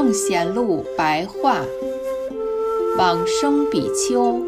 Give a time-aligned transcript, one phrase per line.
[0.00, 1.56] 正贤录白话，
[2.96, 4.40] 往生比丘，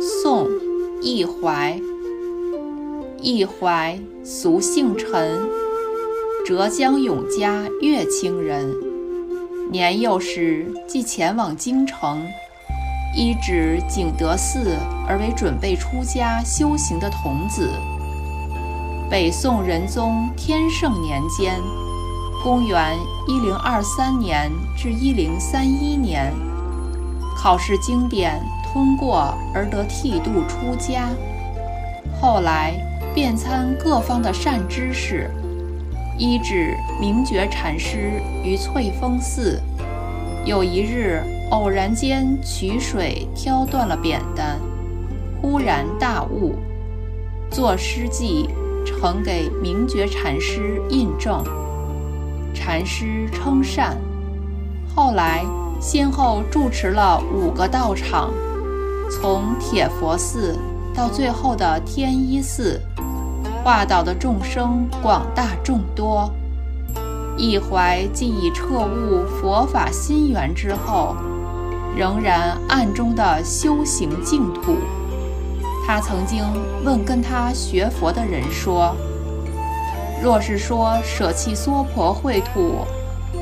[0.00, 0.46] 宋·
[1.02, 1.78] 易怀。
[3.20, 5.46] 易怀，俗姓陈，
[6.46, 8.74] 浙江永嘉乐清人。
[9.70, 12.26] 年幼时即前往京城，
[13.14, 14.74] 依止景德寺
[15.06, 17.68] 而为准备出家修行的童子。
[19.10, 21.60] 北宋仁宗天圣年间。
[22.42, 26.32] 公元一零二三年至一零三一年，
[27.36, 28.40] 考试经典
[28.72, 31.08] 通过而得剃度出家。
[32.20, 32.74] 后来
[33.12, 35.28] 遍参各方的善知识，
[36.16, 38.12] 依止明觉禅师
[38.44, 39.60] 于翠峰寺。
[40.44, 44.58] 有一日偶然间取水挑断了扁担，
[45.42, 46.54] 忽然大悟，
[47.50, 48.48] 作诗记
[48.86, 51.44] 呈给明觉禅师印证。
[52.68, 53.96] 禅师称善，
[54.94, 55.42] 后来
[55.80, 58.30] 先后住持了五个道场，
[59.10, 60.54] 从铁佛寺
[60.94, 62.78] 到最后的天一寺，
[63.64, 66.30] 化导的众生广大众多。
[67.38, 71.16] 一怀既已彻悟佛法心源之后，
[71.96, 74.76] 仍然暗中的修行净土。
[75.86, 76.44] 他曾经
[76.84, 78.94] 问跟他学佛的人说。
[80.20, 82.84] 若是说舍弃娑婆秽土，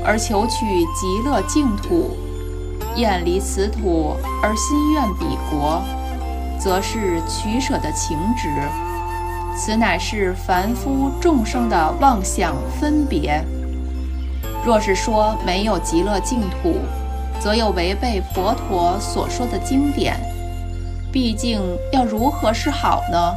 [0.05, 2.17] 而求取极乐净土，
[2.97, 5.83] 厌离此土而心愿彼国，
[6.61, 8.49] 则是取舍的情执。
[9.57, 13.43] 此乃是凡夫众生的妄想分别。
[14.65, 16.75] 若是说没有极乐净土，
[17.41, 20.15] 则又违背佛陀所说的经典。
[21.11, 23.33] 毕竟要如何是好呢？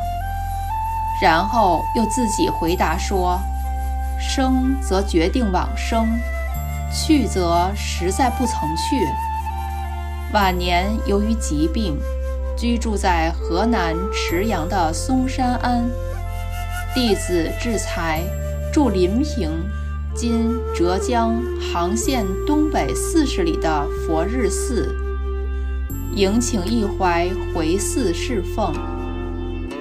[1.22, 3.40] 然后又自己回答说
[4.20, 6.08] ：“生则决定往生，
[6.94, 9.06] 去则实在不曾去。
[10.34, 11.98] 晚年由于疾病，
[12.56, 15.90] 居住在河南池阳的嵩山庵。
[16.94, 18.22] 弟子智才
[18.72, 19.50] 住临平
[20.16, 24.96] （今浙江杭县东北四十里的佛日寺），
[26.16, 28.74] 迎请一怀回寺侍奉。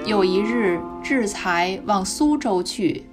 [0.05, 3.03] 有一日。”智才往苏州去，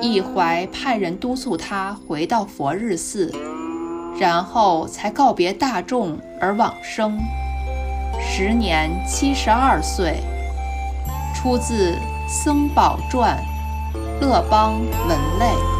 [0.00, 3.32] 一怀派人督促他回到佛日寺，
[4.18, 7.16] 然后才告别大众而往生，
[8.20, 10.16] 时年七十二岁。
[11.36, 11.92] 出自
[12.26, 13.38] 《僧宝传》，
[14.20, 14.74] 乐邦
[15.06, 15.77] 文类。